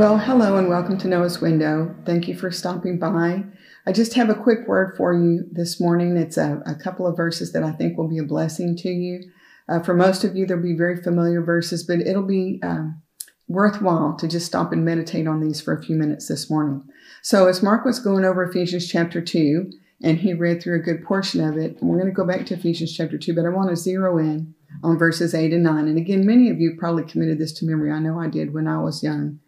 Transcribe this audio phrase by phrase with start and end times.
[0.00, 1.94] Well, hello and welcome to Noah's Window.
[2.06, 3.44] Thank you for stopping by.
[3.86, 6.16] I just have a quick word for you this morning.
[6.16, 9.30] It's a, a couple of verses that I think will be a blessing to you.
[9.68, 13.02] Uh, for most of you, they'll be very familiar verses, but it'll be um,
[13.46, 16.82] worthwhile to just stop and meditate on these for a few minutes this morning.
[17.20, 19.70] So, as Mark was going over Ephesians chapter 2,
[20.02, 22.54] and he read through a good portion of it, we're going to go back to
[22.54, 25.88] Ephesians chapter 2, but I want to zero in on verses 8 and 9.
[25.88, 27.92] And again, many of you probably committed this to memory.
[27.92, 29.40] I know I did when I was young.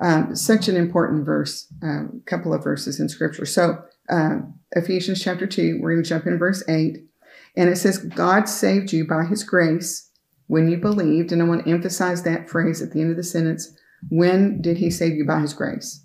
[0.00, 3.46] Um, such an important verse, a um, couple of verses in scripture.
[3.46, 3.78] So,
[4.10, 4.40] uh,
[4.72, 6.98] Ephesians chapter 2, we're going to jump in verse 8.
[7.56, 10.10] And it says, God saved you by his grace
[10.46, 11.32] when you believed.
[11.32, 13.74] And I want to emphasize that phrase at the end of the sentence.
[14.10, 16.04] When did he save you by his grace?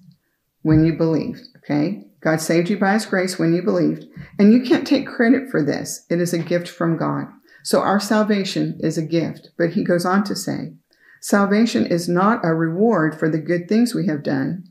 [0.61, 1.41] When you believed.
[1.57, 2.05] Okay.
[2.21, 4.05] God saved you by his grace when you believed.
[4.39, 6.05] And you can't take credit for this.
[6.09, 7.25] It is a gift from God.
[7.63, 9.49] So our salvation is a gift.
[9.57, 10.73] But he goes on to say,
[11.21, 14.69] Salvation is not a reward for the good things we have done.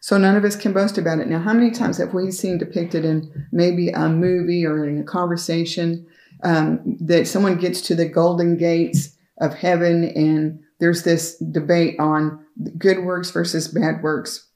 [0.00, 1.28] So none of us can boast about it.
[1.28, 5.04] Now, how many times have we seen depicted in maybe a movie or in a
[5.04, 6.04] conversation
[6.42, 12.44] um, that someone gets to the golden gates of heaven and there's this debate on
[12.76, 14.48] good works versus bad works,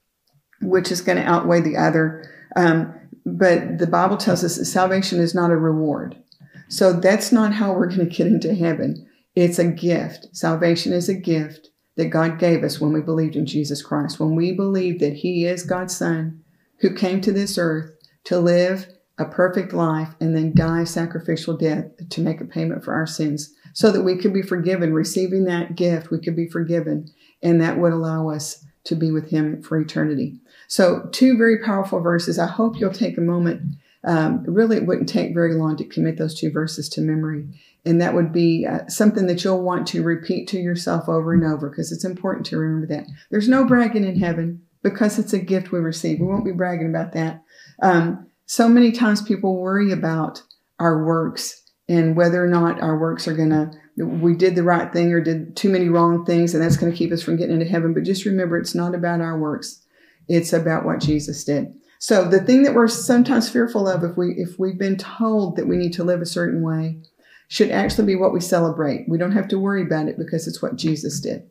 [0.61, 2.29] which is going to outweigh the other.
[2.57, 2.93] Um,
[3.25, 6.21] but the Bible tells us that salvation is not a reward.
[6.67, 9.06] So that's not how we're going to get into heaven.
[9.39, 10.35] It's a gift.
[10.35, 14.19] Salvation is a gift that God gave us when we believed in Jesus Christ.
[14.19, 16.41] When we believed that He is God's Son
[16.79, 17.91] who came to this earth
[18.23, 18.87] to live
[19.19, 23.53] a perfect life and then die sacrificial death to make a payment for our sins
[23.73, 24.91] so that we could be forgiven.
[24.91, 27.07] Receiving that gift, we could be forgiven,
[27.43, 30.39] and that would allow us to be with Him for eternity.
[30.67, 32.39] So, two very powerful verses.
[32.39, 33.75] I hope you'll take a moment.
[34.03, 37.47] Um, really, it wouldn't take very long to commit those two verses to memory
[37.87, 41.45] and that would be uh, something that you'll want to repeat to yourself over and
[41.45, 43.07] over because it's important to remember that.
[43.31, 46.19] There's no bragging in heaven because it's a gift we receive.
[46.19, 47.41] We won't be bragging about that.
[47.81, 50.43] Um, so many times people worry about
[50.79, 53.71] our works and whether or not our works are going to,
[54.03, 56.97] we did the right thing or did too many wrong things and that's going to
[56.97, 57.93] keep us from getting into heaven.
[57.93, 59.81] But just remember, it's not about our works.
[60.27, 61.73] It's about what Jesus did.
[61.99, 65.67] So the thing that we're sometimes fearful of if we, if we've been told that
[65.67, 67.01] we need to live a certain way,
[67.47, 69.07] should actually be what we celebrate.
[69.07, 71.47] We don't have to worry about it because it's what Jesus did.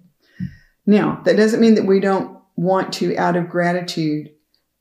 [0.84, 4.30] Now, that doesn't mean that we don't want to, out of gratitude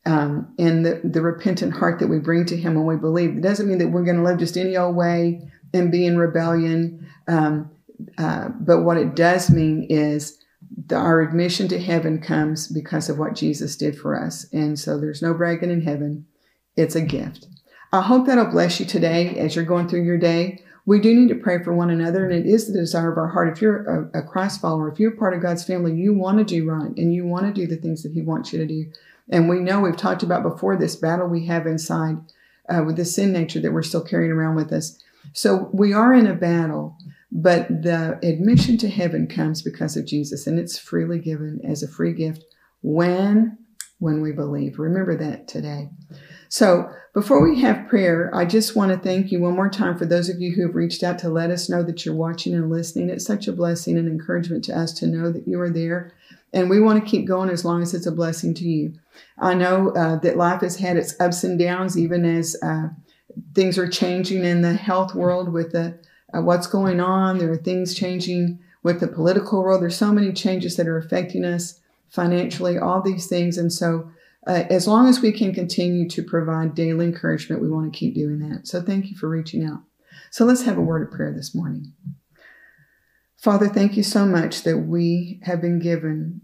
[0.05, 3.41] um, and the, the repentant heart that we bring to Him when we believe, it
[3.41, 5.41] doesn't mean that we're going to live just any old way
[5.73, 7.07] and be in rebellion.
[7.27, 7.71] Um,
[8.17, 10.37] uh, but what it does mean is
[10.87, 14.45] the, our admission to heaven comes because of what Jesus did for us.
[14.51, 16.25] And so there's no bragging in heaven,
[16.75, 17.47] it's a gift.
[17.91, 21.29] I hope that'll bless you today as you're going through your day we do need
[21.29, 23.49] to pray for one another, and it is the desire of our heart.
[23.49, 26.43] If you're a, a Christ follower, if you're part of God's family, you want to
[26.43, 28.91] do right and you want to do the things that He wants you to do.
[29.29, 32.17] And we know we've talked about before this battle we have inside
[32.69, 35.01] uh, with the sin nature that we're still carrying around with us.
[35.33, 36.95] So we are in a battle,
[37.37, 41.87] but the admission to heaven comes because of Jesus, and it's freely given as a
[41.87, 42.45] free gift
[42.81, 43.57] when
[43.99, 44.79] when we believe.
[44.79, 45.89] Remember that today.
[46.47, 50.05] So before we have prayer, I just want to thank you one more time for
[50.05, 52.69] those of you who have reached out to let us know that you're watching and
[52.69, 53.09] listening.
[53.09, 56.13] It's such a blessing and encouragement to us to know that you are there.
[56.53, 58.93] And we want to keep going as long as it's a blessing to you.
[59.37, 62.89] I know uh, that life has had its ups and downs, even as uh,
[63.53, 65.99] things are changing in the health world with the,
[66.33, 67.37] uh, what's going on.
[67.37, 69.81] There are things changing with the political world.
[69.81, 73.57] There's so many changes that are affecting us financially, all these things.
[73.57, 74.11] And so
[74.47, 78.13] uh, as long as we can continue to provide daily encouragement, we want to keep
[78.13, 78.67] doing that.
[78.67, 79.81] So thank you for reaching out.
[80.29, 81.93] So let's have a word of prayer this morning.
[83.37, 86.41] Father, thank you so much that we have been given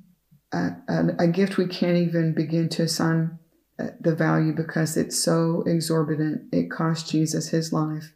[0.52, 3.40] a, a, a gift we can't even begin to assign
[3.80, 6.54] uh, the value because it's so exorbitant.
[6.54, 8.14] It cost Jesus his life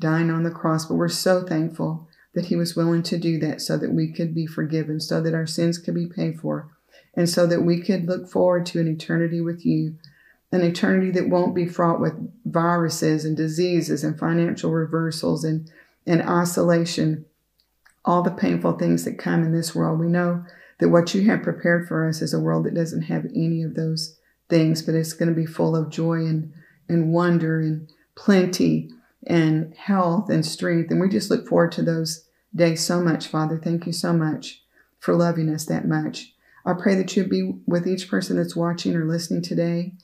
[0.00, 3.60] dying on the cross, but we're so thankful that he was willing to do that
[3.60, 6.70] so that we could be forgiven, so that our sins could be paid for
[7.18, 9.96] and so that we could look forward to an eternity with you,
[10.52, 12.14] an eternity that won't be fraught with
[12.44, 15.68] viruses and diseases and financial reversals and,
[16.06, 17.24] and isolation,
[18.04, 19.98] all the painful things that come in this world.
[19.98, 20.44] We know
[20.78, 23.74] that what you have prepared for us is a world that doesn't have any of
[23.74, 24.16] those
[24.48, 26.52] things, but it's going to be full of joy and,
[26.88, 28.90] and wonder and plenty
[29.26, 30.90] and health and strength.
[30.90, 33.58] And we just look forward to those days so much, Father.
[33.58, 34.62] Thank you so much
[34.98, 36.32] for loving us that much.
[36.64, 39.94] I pray that you'd be with each person that's watching or listening today,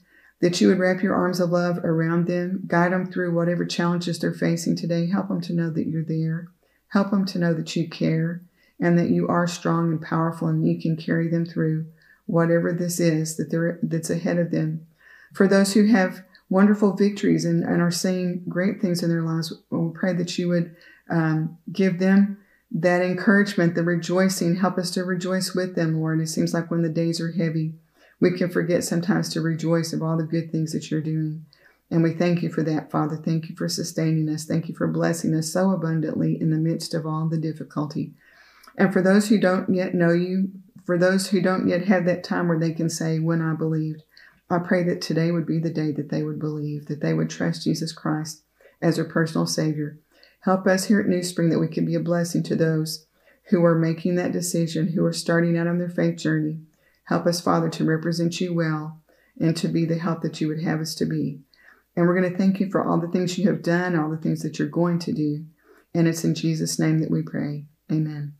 [0.41, 4.19] that you would wrap your arms of love around them, guide them through whatever challenges
[4.19, 5.07] they're facing today.
[5.07, 6.47] Help them to know that you're there.
[6.89, 8.41] Help them to know that you care
[8.79, 11.85] and that you are strong and powerful and you can carry them through
[12.25, 14.85] whatever this is that they're, that's ahead of them.
[15.33, 19.53] For those who have wonderful victories and, and are seeing great things in their lives,
[19.69, 20.75] we pray that you would
[21.09, 22.37] um, give them
[22.71, 24.55] that encouragement, the rejoicing.
[24.55, 26.19] Help us to rejoice with them, Lord.
[26.19, 27.73] It seems like when the days are heavy,
[28.19, 31.45] we can forget sometimes to rejoice of all the good things that you're doing.
[31.91, 33.15] And we thank you for that, Father.
[33.15, 34.45] Thank you for sustaining us.
[34.45, 38.13] Thank you for blessing us so abundantly in the midst of all the difficulty.
[38.77, 40.49] And for those who don't yet know you,
[40.85, 44.03] for those who don't yet have that time where they can say, When I believed,
[44.49, 47.29] I pray that today would be the day that they would believe, that they would
[47.29, 48.43] trust Jesus Christ
[48.81, 49.99] as their personal Savior.
[50.41, 53.07] Help us here at New Spring that we can be a blessing to those
[53.45, 56.59] who are making that decision, who are starting out on their faith journey.
[57.05, 59.01] Help us, Father, to represent you well
[59.39, 61.39] and to be the help that you would have us to be.
[61.95, 64.17] And we're going to thank you for all the things you have done, all the
[64.17, 65.45] things that you're going to do.
[65.93, 67.65] And it's in Jesus' name that we pray.
[67.91, 68.33] Amen.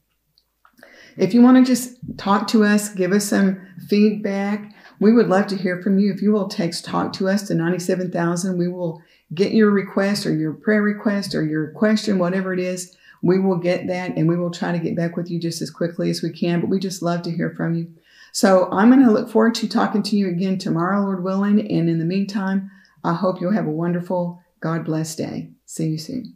[1.17, 5.47] If you want to just talk to us, give us some feedback, we would love
[5.47, 6.13] to hear from you.
[6.13, 9.01] If you will text talk to us to 97,000, we will
[9.33, 12.95] get your request or your prayer request or your question, whatever it is.
[13.21, 15.71] We will get that and we will try to get back with you just as
[15.71, 16.61] quickly as we can.
[16.61, 17.87] But we just love to hear from you.
[18.31, 21.59] So I'm going to look forward to talking to you again tomorrow, Lord willing.
[21.59, 22.69] And in the meantime,
[23.03, 25.51] I hope you'll have a wonderful, God bless day.
[25.65, 26.35] See you soon.